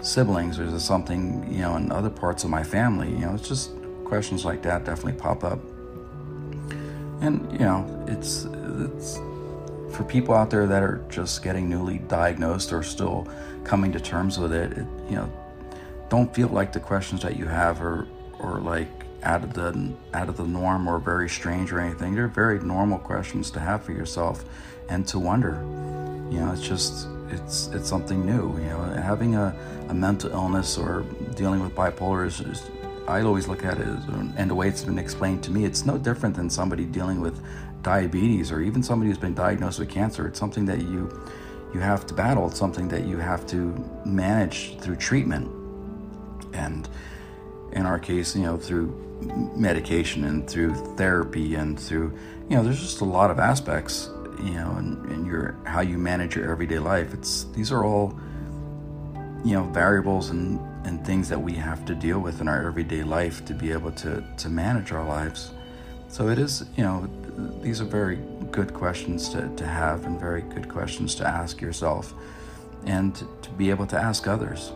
siblings? 0.00 0.58
Was 0.58 0.72
it 0.72 0.80
something 0.80 1.46
you 1.52 1.60
know 1.60 1.76
in 1.76 1.92
other 1.92 2.10
parts 2.10 2.44
of 2.44 2.50
my 2.50 2.62
family? 2.62 3.10
You 3.10 3.26
know, 3.26 3.34
it's 3.34 3.48
just 3.48 3.70
questions 4.04 4.44
like 4.44 4.62
that 4.62 4.84
definitely 4.84 5.20
pop 5.20 5.44
up. 5.44 5.60
And 7.20 7.50
you 7.52 7.60
know, 7.60 8.04
it's 8.06 8.44
it's 8.44 9.16
for 9.94 10.04
people 10.04 10.34
out 10.34 10.50
there 10.50 10.66
that 10.66 10.82
are 10.82 11.04
just 11.08 11.42
getting 11.42 11.68
newly 11.68 11.98
diagnosed 11.98 12.72
or 12.72 12.82
still 12.82 13.28
coming 13.64 13.92
to 13.92 14.00
terms 14.00 14.38
with 14.38 14.52
it. 14.52 14.72
it 14.72 14.86
you 15.08 15.16
know, 15.16 15.32
don't 16.08 16.34
feel 16.34 16.48
like 16.48 16.72
the 16.72 16.80
questions 16.80 17.22
that 17.22 17.36
you 17.36 17.46
have 17.46 17.80
are 17.82 18.06
or 18.38 18.60
like 18.60 18.88
out 19.22 19.44
of 19.44 19.52
the 19.52 19.92
out 20.14 20.28
of 20.28 20.36
the 20.36 20.44
norm 20.44 20.88
or 20.88 20.98
very 20.98 21.28
strange 21.28 21.72
or 21.72 21.80
anything. 21.80 22.14
They're 22.14 22.28
very 22.28 22.58
normal 22.60 22.98
questions 22.98 23.50
to 23.52 23.60
have 23.60 23.84
for 23.84 23.92
yourself 23.92 24.44
and 24.88 25.06
to 25.08 25.18
wonder. 25.18 25.60
You 26.30 26.40
know, 26.40 26.52
it's 26.52 26.66
just 26.66 27.08
it's 27.28 27.68
it's 27.68 27.88
something 27.88 28.24
new. 28.24 28.58
You 28.58 28.70
know, 28.70 28.82
having 29.02 29.34
a, 29.34 29.54
a 29.88 29.94
mental 29.94 30.30
illness 30.30 30.78
or 30.78 31.02
dealing 31.34 31.60
with 31.60 31.74
bipolar 31.74 32.26
is, 32.26 32.40
is 32.40 32.70
I 33.10 33.22
always 33.22 33.48
look 33.48 33.64
at 33.64 33.78
it 33.78 33.86
and 33.86 34.50
the 34.50 34.54
way 34.54 34.68
it's 34.68 34.84
been 34.84 34.98
explained 34.98 35.42
to 35.44 35.50
me, 35.50 35.64
it's 35.64 35.84
no 35.84 35.98
different 35.98 36.36
than 36.36 36.48
somebody 36.48 36.84
dealing 36.84 37.20
with 37.20 37.42
diabetes 37.82 38.52
or 38.52 38.60
even 38.60 38.82
somebody 38.82 39.10
who's 39.10 39.18
been 39.18 39.34
diagnosed 39.34 39.78
with 39.78 39.88
cancer. 39.88 40.26
It's 40.26 40.38
something 40.38 40.64
that 40.66 40.80
you 40.82 41.10
you 41.74 41.80
have 41.80 42.04
to 42.06 42.14
battle. 42.14 42.48
It's 42.48 42.58
something 42.58 42.88
that 42.88 43.04
you 43.06 43.16
have 43.18 43.46
to 43.48 43.58
manage 44.04 44.76
through 44.78 44.96
treatment, 44.96 45.48
and 46.52 46.88
in 47.72 47.86
our 47.86 47.98
case, 47.98 48.34
you 48.34 48.42
know, 48.42 48.56
through 48.56 48.88
medication 49.54 50.24
and 50.24 50.48
through 50.48 50.74
therapy 50.96 51.54
and 51.54 51.78
through 51.78 52.12
you 52.48 52.56
know, 52.56 52.64
there's 52.64 52.80
just 52.80 53.02
a 53.02 53.04
lot 53.04 53.30
of 53.30 53.38
aspects 53.38 54.10
you 54.44 54.54
know, 54.54 54.74
and, 54.78 55.04
and 55.10 55.26
your 55.26 55.56
how 55.64 55.80
you 55.80 55.98
manage 55.98 56.36
your 56.36 56.50
everyday 56.50 56.78
life. 56.78 57.12
It's 57.12 57.44
these 57.54 57.70
are 57.72 57.84
all 57.84 58.18
you 59.44 59.54
know 59.54 59.64
variables 59.64 60.30
and 60.30 60.58
and 60.84 61.04
things 61.04 61.28
that 61.28 61.40
we 61.40 61.52
have 61.54 61.84
to 61.84 61.94
deal 61.94 62.18
with 62.18 62.40
in 62.40 62.48
our 62.48 62.66
everyday 62.66 63.02
life 63.02 63.44
to 63.44 63.54
be 63.54 63.72
able 63.72 63.92
to 63.92 64.24
to 64.38 64.48
manage 64.48 64.92
our 64.92 65.04
lives. 65.04 65.52
So 66.08 66.28
it 66.28 66.38
is, 66.38 66.64
you 66.76 66.82
know, 66.82 67.08
these 67.62 67.80
are 67.80 67.84
very 67.84 68.18
good 68.50 68.74
questions 68.74 69.28
to, 69.28 69.48
to 69.56 69.66
have 69.66 70.06
and 70.06 70.18
very 70.18 70.42
good 70.42 70.68
questions 70.68 71.14
to 71.16 71.26
ask 71.26 71.60
yourself 71.60 72.14
and 72.84 73.14
to 73.14 73.50
be 73.56 73.70
able 73.70 73.86
to 73.86 73.96
ask 73.96 74.26
others. 74.26 74.72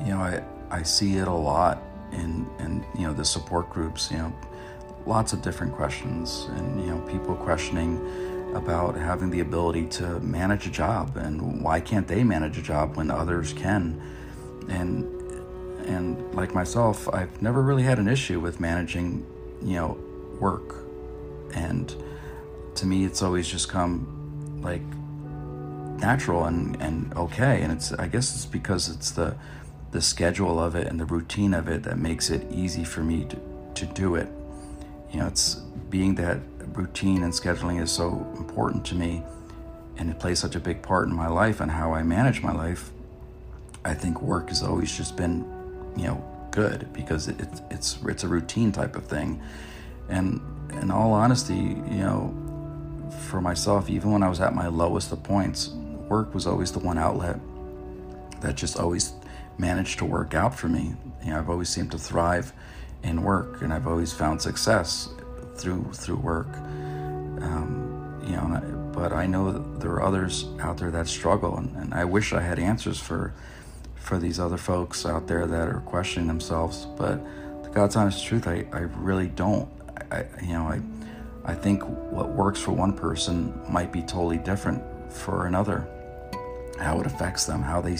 You 0.00 0.12
know, 0.12 0.18
I, 0.18 0.42
I 0.70 0.82
see 0.82 1.18
it 1.18 1.28
a 1.28 1.32
lot 1.32 1.82
in, 2.12 2.48
in, 2.58 2.84
you 2.98 3.06
know, 3.06 3.12
the 3.12 3.24
support 3.24 3.70
groups, 3.70 4.10
you 4.10 4.18
know, 4.18 4.32
lots 5.06 5.32
of 5.32 5.40
different 5.40 5.72
questions 5.72 6.46
and, 6.50 6.80
you 6.80 6.88
know, 6.88 6.98
people 7.06 7.36
questioning 7.36 8.00
about 8.56 8.96
having 8.96 9.30
the 9.30 9.40
ability 9.40 9.86
to 9.86 10.18
manage 10.20 10.66
a 10.66 10.70
job 10.70 11.16
and 11.16 11.62
why 11.62 11.80
can't 11.80 12.08
they 12.08 12.24
manage 12.24 12.58
a 12.58 12.62
job 12.62 12.96
when 12.96 13.10
others 13.10 13.52
can 13.52 14.00
and 14.68 15.04
and 15.86 16.34
like 16.34 16.54
myself 16.54 17.08
I've 17.12 17.42
never 17.42 17.62
really 17.62 17.82
had 17.82 17.98
an 17.98 18.08
issue 18.08 18.40
with 18.40 18.60
managing 18.60 19.26
you 19.62 19.74
know 19.74 19.98
work. 20.40 20.76
And 21.54 21.94
to 22.76 22.86
me 22.86 23.04
it's 23.04 23.22
always 23.22 23.48
just 23.48 23.68
come 23.68 24.60
like 24.62 24.82
natural 26.00 26.44
and 26.44 26.80
and 26.80 27.12
okay. 27.14 27.62
And 27.62 27.72
it's 27.72 27.92
I 27.92 28.08
guess 28.08 28.34
it's 28.34 28.46
because 28.46 28.88
it's 28.88 29.10
the 29.10 29.36
the 29.92 30.00
schedule 30.00 30.58
of 30.58 30.74
it 30.74 30.88
and 30.88 30.98
the 30.98 31.06
routine 31.06 31.54
of 31.54 31.68
it 31.68 31.84
that 31.84 31.98
makes 31.98 32.30
it 32.30 32.50
easy 32.50 32.84
for 32.84 33.00
me 33.00 33.24
to 33.26 33.38
to 33.74 33.86
do 33.86 34.16
it. 34.16 34.28
You 35.12 35.20
know 35.20 35.26
it's 35.26 35.54
being 35.90 36.14
that 36.16 36.38
routine 36.72 37.22
and 37.22 37.32
scheduling 37.32 37.80
is 37.80 37.92
so 37.92 38.26
important 38.36 38.84
to 38.86 38.94
me 38.94 39.22
and 39.96 40.10
it 40.10 40.18
plays 40.18 40.38
such 40.38 40.56
a 40.56 40.60
big 40.60 40.82
part 40.82 41.08
in 41.08 41.14
my 41.14 41.28
life 41.28 41.60
and 41.60 41.70
how 41.70 41.92
I 41.92 42.02
manage 42.02 42.42
my 42.42 42.52
life, 42.52 42.90
I 43.84 43.94
think 43.94 44.22
work 44.22 44.48
has 44.48 44.62
always 44.62 44.96
just 44.96 45.16
been, 45.16 45.44
you 45.96 46.04
know, 46.04 46.24
good 46.50 46.92
because 46.92 47.28
it, 47.28 47.36
it's 47.70 47.98
it's 48.02 48.24
a 48.24 48.28
routine 48.28 48.72
type 48.72 48.96
of 48.96 49.06
thing. 49.06 49.42
And 50.08 50.40
in 50.80 50.90
all 50.90 51.12
honesty, 51.12 51.54
you 51.54 52.02
know, 52.04 52.34
for 53.28 53.40
myself, 53.40 53.90
even 53.90 54.12
when 54.12 54.22
I 54.22 54.28
was 54.28 54.40
at 54.40 54.54
my 54.54 54.68
lowest 54.68 55.12
of 55.12 55.22
points, 55.22 55.68
work 56.08 56.34
was 56.34 56.46
always 56.46 56.72
the 56.72 56.78
one 56.78 56.98
outlet 56.98 57.38
that 58.40 58.54
just 58.54 58.78
always 58.78 59.12
managed 59.58 59.98
to 59.98 60.04
work 60.04 60.34
out 60.34 60.54
for 60.54 60.68
me. 60.68 60.94
You 61.24 61.30
know, 61.30 61.38
I've 61.38 61.50
always 61.50 61.68
seemed 61.68 61.90
to 61.92 61.98
thrive 61.98 62.52
in 63.02 63.22
work, 63.22 63.62
and 63.62 63.72
I've 63.72 63.86
always 63.86 64.12
found 64.12 64.40
success 64.40 65.08
through 65.56 65.84
through 65.92 66.16
work. 66.16 66.48
Um, 67.42 68.20
you 68.26 68.32
know, 68.32 68.90
but 68.94 69.12
I 69.12 69.26
know 69.26 69.52
that 69.52 69.80
there 69.80 69.90
are 69.92 70.02
others 70.02 70.46
out 70.60 70.78
there 70.78 70.90
that 70.90 71.08
struggle, 71.08 71.56
and, 71.56 71.74
and 71.76 71.92
I 71.92 72.04
wish 72.04 72.32
I 72.32 72.40
had 72.40 72.58
answers 72.58 72.98
for 72.98 73.34
for 74.04 74.18
these 74.18 74.38
other 74.38 74.58
folks 74.58 75.06
out 75.06 75.26
there 75.26 75.46
that 75.46 75.66
are 75.66 75.80
questioning 75.80 76.28
themselves. 76.28 76.86
But 76.96 77.24
the 77.62 77.70
God's 77.70 77.96
honest 77.96 78.24
truth, 78.24 78.46
I, 78.46 78.66
I 78.70 78.80
really 78.80 79.28
don't. 79.28 79.68
I, 80.10 80.26
you 80.42 80.52
know, 80.52 80.64
I 80.64 80.82
I 81.46 81.54
think 81.54 81.82
what 81.82 82.28
works 82.30 82.60
for 82.60 82.72
one 82.72 82.92
person 82.92 83.58
might 83.68 83.92
be 83.92 84.02
totally 84.02 84.38
different 84.38 84.82
for 85.12 85.46
another. 85.46 85.88
How 86.78 87.00
it 87.00 87.06
affects 87.06 87.46
them, 87.46 87.62
how 87.62 87.80
they 87.80 87.96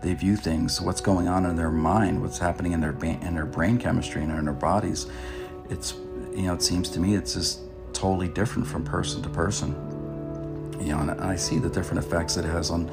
they 0.00 0.14
view 0.14 0.36
things, 0.36 0.80
what's 0.80 1.00
going 1.00 1.26
on 1.26 1.44
in 1.44 1.56
their 1.56 1.70
mind, 1.70 2.22
what's 2.22 2.38
happening 2.38 2.72
in 2.72 2.80
their 2.80 2.96
in 3.02 3.34
their 3.34 3.46
brain 3.46 3.78
chemistry 3.78 4.22
and 4.22 4.30
in 4.30 4.44
their 4.44 4.54
bodies. 4.54 5.06
It's 5.70 5.94
you 6.34 6.42
know, 6.42 6.54
it 6.54 6.62
seems 6.62 6.88
to 6.90 7.00
me 7.00 7.16
it's 7.16 7.34
just 7.34 7.60
totally 7.92 8.28
different 8.28 8.68
from 8.68 8.84
person 8.84 9.22
to 9.22 9.28
person. 9.28 9.74
You 10.80 10.94
know, 10.94 11.00
and 11.00 11.10
I 11.20 11.34
see 11.34 11.58
the 11.58 11.68
different 11.68 12.04
effects 12.04 12.36
it 12.36 12.44
has 12.44 12.70
on 12.70 12.88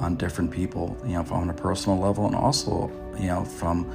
on 0.00 0.16
different 0.16 0.50
people. 0.50 0.96
You 1.04 1.14
know, 1.14 1.26
on 1.30 1.50
a 1.50 1.54
personal 1.54 1.98
level, 1.98 2.26
and 2.26 2.34
also 2.34 2.90
you 3.18 3.26
know 3.26 3.44
from 3.44 3.90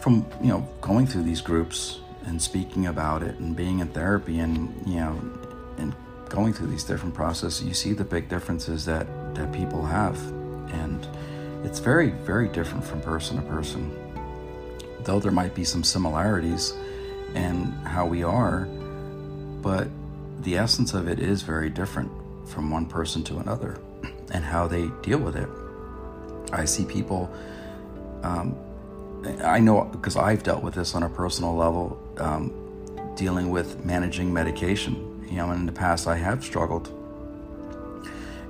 from 0.00 0.26
you 0.40 0.48
know 0.48 0.68
going 0.80 1.06
through 1.06 1.24
these 1.24 1.40
groups 1.40 2.00
and 2.24 2.40
speaking 2.40 2.86
about 2.86 3.22
it 3.22 3.38
and 3.38 3.56
being 3.56 3.80
in 3.80 3.88
therapy 3.88 4.38
and 4.38 4.74
you 4.86 4.96
know 4.96 5.20
and 5.78 5.94
going 6.28 6.52
through 6.52 6.66
these 6.66 6.84
different 6.84 7.14
processes 7.14 7.66
you 7.66 7.72
see 7.72 7.94
the 7.94 8.04
big 8.04 8.28
differences 8.28 8.84
that 8.84 9.06
that 9.34 9.50
people 9.52 9.84
have 9.84 10.16
and 10.72 11.08
it's 11.64 11.78
very 11.78 12.10
very 12.10 12.48
different 12.48 12.84
from 12.84 13.00
person 13.00 13.36
to 13.36 13.42
person 13.42 13.90
though 15.08 15.18
there 15.18 15.32
might 15.32 15.54
be 15.54 15.64
some 15.64 15.82
similarities 15.82 16.74
in 17.34 17.64
how 17.84 18.06
we 18.06 18.22
are, 18.22 18.66
but 19.62 19.88
the 20.40 20.56
essence 20.56 20.94
of 20.94 21.08
it 21.08 21.18
is 21.18 21.42
very 21.42 21.70
different 21.70 22.10
from 22.46 22.70
one 22.70 22.86
person 22.86 23.24
to 23.24 23.38
another 23.38 23.78
and 24.32 24.44
how 24.44 24.66
they 24.68 24.88
deal 25.02 25.18
with 25.18 25.36
it. 25.36 25.48
I 26.52 26.64
see 26.66 26.84
people 26.84 27.30
Um, 28.22 28.56
I 29.44 29.58
know 29.60 29.84
because 29.84 30.16
I've 30.16 30.42
dealt 30.42 30.62
with 30.62 30.74
this 30.74 30.94
on 30.94 31.02
a 31.02 31.08
personal 31.08 31.54
level, 31.54 31.98
um, 32.18 32.52
dealing 33.16 33.50
with 33.50 33.84
managing 33.84 34.32
medication. 34.32 34.94
You 35.28 35.36
know, 35.38 35.52
in 35.52 35.66
the 35.66 35.72
past 35.72 36.06
I 36.06 36.16
have 36.16 36.42
struggled, 36.44 36.88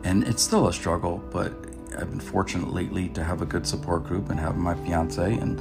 and 0.04 0.24
it's 0.28 0.42
still 0.42 0.68
a 0.68 0.72
struggle, 0.72 1.22
but 1.30 1.52
I've 1.98 2.10
been 2.10 2.20
fortunate 2.20 2.72
lately 2.72 3.08
to 3.10 3.24
have 3.24 3.42
a 3.42 3.46
good 3.46 3.66
support 3.66 4.04
group 4.04 4.30
and 4.30 4.38
have 4.40 4.56
my 4.56 4.74
fiance 4.74 5.34
and 5.34 5.60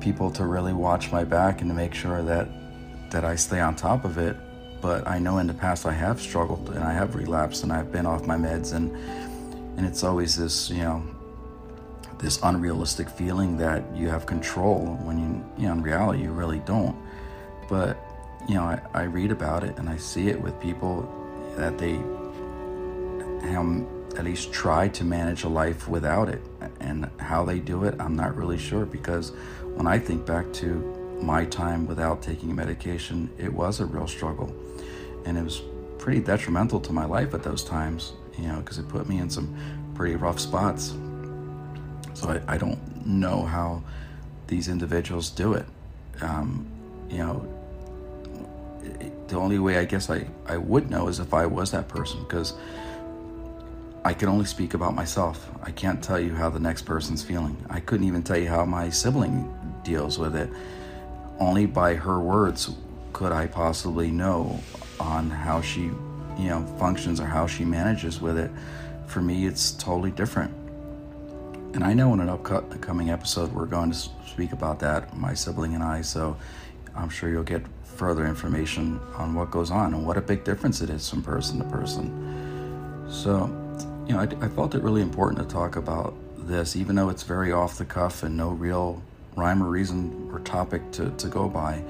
people 0.00 0.30
to 0.32 0.44
really 0.44 0.72
watch 0.72 1.12
my 1.12 1.24
back 1.24 1.60
and 1.60 1.70
to 1.70 1.74
make 1.74 1.94
sure 1.94 2.22
that 2.22 2.48
that 3.10 3.24
I 3.24 3.36
stay 3.36 3.60
on 3.60 3.76
top 3.76 4.04
of 4.04 4.18
it. 4.18 4.36
But 4.80 5.06
I 5.06 5.18
know 5.18 5.38
in 5.38 5.46
the 5.46 5.54
past 5.54 5.86
I 5.86 5.92
have 5.92 6.20
struggled 6.20 6.70
and 6.70 6.84
I 6.84 6.92
have 6.92 7.14
relapsed 7.14 7.62
and 7.64 7.72
I've 7.72 7.90
been 7.92 8.06
off 8.06 8.26
my 8.26 8.36
meds 8.36 8.72
and 8.74 8.92
and 9.76 9.86
it's 9.86 10.04
always 10.04 10.36
this, 10.36 10.70
you 10.70 10.82
know, 10.82 11.02
this 12.18 12.38
unrealistic 12.42 13.08
feeling 13.08 13.56
that 13.58 13.84
you 13.94 14.08
have 14.08 14.24
control 14.26 14.98
when 15.02 15.18
you, 15.18 15.44
you 15.58 15.66
know, 15.66 15.72
in 15.72 15.82
reality 15.82 16.22
you 16.22 16.32
really 16.32 16.60
don't. 16.60 16.96
But 17.68 17.98
you 18.48 18.54
know, 18.54 18.62
I, 18.62 18.80
I 18.92 19.02
read 19.04 19.30
about 19.30 19.64
it 19.64 19.78
and 19.78 19.88
I 19.88 19.96
see 19.96 20.28
it 20.28 20.40
with 20.40 20.58
people 20.60 21.08
that 21.56 21.78
they 21.78 21.94
have 23.48 23.86
at 24.16 24.24
least 24.24 24.52
try 24.52 24.88
to 24.88 25.04
manage 25.04 25.44
a 25.44 25.48
life 25.48 25.88
without 25.88 26.28
it. 26.28 26.42
And 26.80 27.10
how 27.18 27.44
they 27.44 27.58
do 27.58 27.84
it, 27.84 27.94
I'm 27.98 28.16
not 28.16 28.36
really 28.36 28.58
sure 28.58 28.84
because 28.84 29.30
when 29.74 29.86
I 29.86 29.98
think 29.98 30.24
back 30.24 30.52
to 30.54 31.18
my 31.20 31.44
time 31.44 31.86
without 31.86 32.22
taking 32.22 32.54
medication, 32.54 33.30
it 33.38 33.52
was 33.52 33.80
a 33.80 33.86
real 33.86 34.06
struggle. 34.06 34.54
And 35.24 35.36
it 35.36 35.42
was 35.42 35.62
pretty 35.98 36.20
detrimental 36.20 36.80
to 36.80 36.92
my 36.92 37.06
life 37.06 37.34
at 37.34 37.42
those 37.42 37.64
times, 37.64 38.12
you 38.38 38.48
know, 38.48 38.56
because 38.60 38.78
it 38.78 38.88
put 38.88 39.08
me 39.08 39.18
in 39.18 39.30
some 39.30 39.56
pretty 39.94 40.16
rough 40.16 40.38
spots. 40.38 40.94
So 42.14 42.28
I, 42.28 42.54
I 42.54 42.58
don't 42.58 43.06
know 43.06 43.44
how 43.44 43.82
these 44.46 44.68
individuals 44.68 45.30
do 45.30 45.54
it. 45.54 45.66
Um, 46.20 46.66
you 47.08 47.18
know, 47.18 47.46
the 49.28 49.36
only 49.36 49.58
way 49.58 49.78
I 49.78 49.84
guess 49.84 50.10
I, 50.10 50.26
I 50.46 50.56
would 50.56 50.90
know 50.90 51.08
is 51.08 51.18
if 51.18 51.32
I 51.34 51.46
was 51.46 51.70
that 51.72 51.88
person 51.88 52.22
because 52.24 52.54
I 54.04 54.12
can 54.12 54.28
only 54.28 54.44
speak 54.44 54.74
about 54.74 54.94
myself. 54.94 55.50
I 55.62 55.70
can't 55.70 56.02
tell 56.02 56.20
you 56.20 56.34
how 56.34 56.50
the 56.50 56.60
next 56.60 56.82
person's 56.82 57.22
feeling. 57.22 57.56
I 57.70 57.80
couldn't 57.80 58.06
even 58.06 58.22
tell 58.22 58.36
you 58.36 58.48
how 58.48 58.64
my 58.66 58.90
sibling 58.90 59.52
deals 59.82 60.18
with 60.18 60.36
it. 60.36 60.50
Only 61.38 61.64
by 61.64 61.94
her 61.94 62.20
words 62.20 62.70
could 63.14 63.32
I 63.32 63.46
possibly 63.46 64.10
know 64.10 64.60
on 65.00 65.30
how 65.30 65.62
she, 65.62 65.90
you 66.38 66.48
know, 66.48 66.64
functions 66.78 67.20
or 67.20 67.26
how 67.26 67.46
she 67.46 67.64
manages 67.64 68.20
with 68.20 68.38
it. 68.38 68.50
For 69.06 69.20
me, 69.20 69.46
it's 69.46 69.72
totally 69.72 70.10
different. 70.10 70.52
And 71.74 71.82
I 71.82 71.92
know 71.92 72.12
in 72.14 72.20
an 72.20 72.28
upcoming 72.28 73.10
episode 73.10 73.52
we're 73.52 73.66
going 73.66 73.90
to 73.90 73.96
speak 74.26 74.52
about 74.52 74.78
that, 74.80 75.16
my 75.16 75.34
sibling 75.34 75.74
and 75.74 75.82
I. 75.82 76.02
So 76.02 76.36
I'm 76.94 77.08
sure 77.08 77.28
you'll 77.28 77.42
get 77.42 77.62
further 77.82 78.26
information 78.26 79.00
on 79.16 79.34
what 79.34 79.50
goes 79.50 79.70
on 79.70 79.94
and 79.94 80.06
what 80.06 80.16
a 80.16 80.20
big 80.20 80.44
difference 80.44 80.80
it 80.80 80.90
is 80.90 81.08
from 81.08 81.22
person 81.22 81.58
to 81.58 81.64
person. 81.64 83.06
So, 83.08 83.46
you 84.06 84.14
know, 84.14 84.20
I, 84.20 84.44
I 84.44 84.48
felt 84.48 84.74
it 84.74 84.82
really 84.82 85.02
important 85.02 85.40
to 85.40 85.52
talk 85.52 85.76
about 85.76 86.14
this, 86.38 86.76
even 86.76 86.96
though 86.96 87.08
it's 87.08 87.22
very 87.22 87.52
off 87.52 87.78
the 87.78 87.84
cuff 87.84 88.22
and 88.22 88.36
no 88.36 88.50
real 88.50 89.02
rhyme 89.36 89.62
or 89.62 89.68
reason 89.68 90.30
or 90.32 90.40
topic 90.40 90.90
to, 90.92 91.10
to 91.10 91.28
go 91.28 91.48
by. 91.48 91.82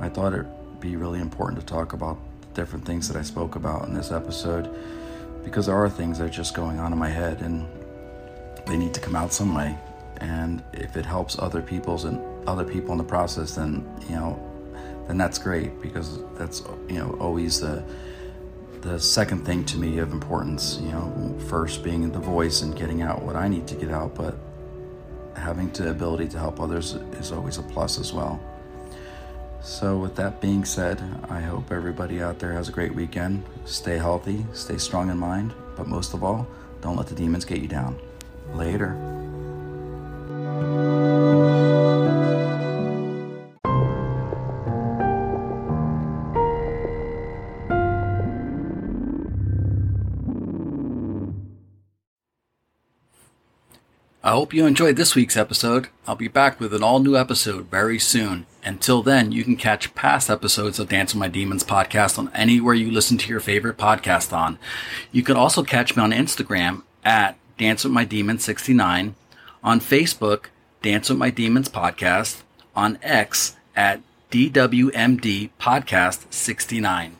I 0.00 0.08
thought 0.08 0.32
it'd 0.32 0.80
be 0.80 0.96
really 0.96 1.20
important 1.20 1.60
to 1.60 1.66
talk 1.66 1.92
about 1.92 2.18
different 2.54 2.84
things 2.84 3.08
that 3.08 3.16
I 3.16 3.22
spoke 3.22 3.56
about 3.56 3.86
in 3.86 3.94
this 3.94 4.10
episode 4.10 4.68
because 5.44 5.66
there 5.66 5.76
are 5.76 5.88
things 5.88 6.18
that 6.18 6.24
are 6.24 6.30
just 6.30 6.54
going 6.54 6.78
on 6.78 6.92
in 6.92 6.98
my 6.98 7.08
head 7.08 7.40
and 7.42 7.66
they 8.66 8.76
need 8.76 8.92
to 8.94 9.00
come 9.00 9.16
out 9.16 9.32
some 9.32 9.54
way. 9.54 9.76
And 10.18 10.62
if 10.72 10.96
it 10.96 11.06
helps 11.06 11.38
other 11.38 11.62
people's 11.62 12.04
and 12.04 12.20
other 12.48 12.64
people 12.64 12.92
in 12.92 12.98
the 12.98 13.04
process, 13.04 13.54
then 13.54 13.86
you 14.08 14.16
know, 14.16 14.38
then 15.06 15.16
that's 15.16 15.38
great 15.38 15.80
because 15.80 16.22
that's 16.34 16.62
you 16.88 16.96
know 16.96 17.16
always 17.20 17.60
the 17.60 17.82
the 18.80 18.98
second 18.98 19.44
thing 19.44 19.64
to 19.66 19.78
me 19.78 19.98
of 19.98 20.12
importance. 20.12 20.78
You 20.82 20.90
know, 20.92 21.38
first 21.48 21.82
being 21.82 22.10
the 22.10 22.18
voice 22.18 22.62
and 22.62 22.76
getting 22.76 23.02
out 23.02 23.22
what 23.22 23.36
I 23.36 23.48
need 23.48 23.66
to 23.68 23.74
get 23.74 23.90
out, 23.90 24.14
but 24.14 24.36
having 25.36 25.70
the 25.70 25.90
ability 25.90 26.28
to 26.28 26.38
help 26.38 26.60
others 26.60 26.94
is 27.20 27.32
always 27.32 27.58
a 27.58 27.62
plus 27.62 27.98
as 27.98 28.12
well. 28.12 28.40
So, 29.60 29.98
with 29.98 30.16
that 30.16 30.40
being 30.40 30.64
said, 30.64 31.02
I 31.28 31.40
hope 31.40 31.70
everybody 31.70 32.22
out 32.22 32.38
there 32.38 32.52
has 32.52 32.68
a 32.68 32.72
great 32.72 32.94
weekend. 32.94 33.44
Stay 33.64 33.96
healthy, 33.98 34.46
stay 34.52 34.78
strong 34.78 35.10
in 35.10 35.18
mind, 35.18 35.52
but 35.76 35.86
most 35.86 36.14
of 36.14 36.24
all, 36.24 36.46
don't 36.80 36.96
let 36.96 37.06
the 37.06 37.14
demons 37.14 37.44
get 37.44 37.60
you 37.60 37.68
down. 37.68 37.98
Later. 38.54 38.96
I 54.28 54.32
hope 54.32 54.52
you 54.52 54.66
enjoyed 54.66 54.96
this 54.96 55.14
week's 55.14 55.36
episode. 55.36 55.88
I'll 56.06 56.16
be 56.16 56.28
back 56.28 56.60
with 56.60 56.74
an 56.74 56.82
all 56.82 56.98
new 56.98 57.16
episode 57.16 57.70
very 57.70 57.98
soon. 57.98 58.44
Until 58.64 59.02
then, 59.02 59.30
you 59.32 59.44
can 59.44 59.56
catch 59.56 59.94
past 59.94 60.28
episodes 60.28 60.78
of 60.78 60.88
Dance 60.88 61.14
with 61.14 61.20
My 61.20 61.28
Demons 61.28 61.64
podcast 61.64 62.18
on 62.18 62.30
anywhere 62.34 62.74
you 62.74 62.90
listen 62.90 63.16
to 63.18 63.28
your 63.28 63.40
favorite 63.40 63.78
podcast 63.78 64.36
on. 64.36 64.58
You 65.12 65.22
can 65.22 65.36
also 65.36 65.62
catch 65.62 65.96
me 65.96 66.02
on 66.02 66.10
Instagram 66.10 66.82
at 67.04 67.38
Dance 67.56 67.84
with 67.84 67.92
My 67.92 68.04
Demons 68.04 68.44
69, 68.44 69.14
on 69.62 69.80
Facebook, 69.80 70.46
Dance 70.82 71.08
with 71.08 71.18
My 71.18 71.30
Demons 71.30 71.68
podcast, 71.68 72.42
on 72.74 72.98
X 73.02 73.56
at 73.76 74.00
DWMD 74.30 75.50
podcast 75.60 76.32
69. 76.32 77.16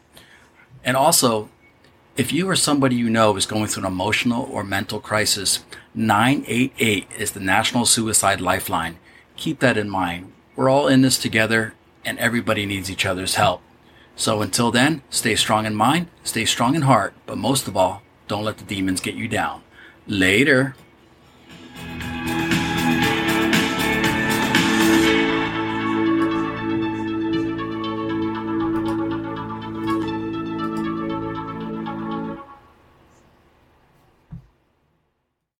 And 0.84 0.96
also, 0.96 1.48
if 2.16 2.32
you 2.32 2.48
or 2.48 2.56
somebody 2.56 2.96
you 2.96 3.08
know 3.08 3.36
is 3.36 3.46
going 3.46 3.68
through 3.68 3.84
an 3.84 3.92
emotional 3.92 4.48
or 4.50 4.64
mental 4.64 5.00
crisis, 5.00 5.64
988 5.94 7.06
is 7.16 7.32
the 7.32 7.40
National 7.40 7.86
Suicide 7.86 8.40
Lifeline. 8.40 8.98
Keep 9.36 9.60
that 9.60 9.78
in 9.78 9.88
mind. 9.88 10.32
We're 10.58 10.70
all 10.70 10.88
in 10.88 11.02
this 11.02 11.18
together 11.18 11.74
and 12.04 12.18
everybody 12.18 12.66
needs 12.66 12.90
each 12.90 13.06
other's 13.06 13.36
help. 13.36 13.62
So 14.16 14.42
until 14.42 14.72
then, 14.72 15.02
stay 15.08 15.36
strong 15.36 15.66
in 15.66 15.76
mind, 15.76 16.08
stay 16.24 16.44
strong 16.46 16.74
in 16.74 16.82
heart, 16.82 17.14
but 17.26 17.38
most 17.38 17.68
of 17.68 17.76
all, 17.76 18.02
don't 18.26 18.42
let 18.42 18.58
the 18.58 18.64
demons 18.64 19.00
get 19.00 19.14
you 19.14 19.28
down. 19.28 19.62
Later. 20.08 20.74